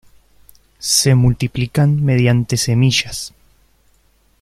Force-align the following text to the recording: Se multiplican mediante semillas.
Se 0.79 1.13
multiplican 1.13 2.03
mediante 2.03 2.57
semillas. 2.57 3.35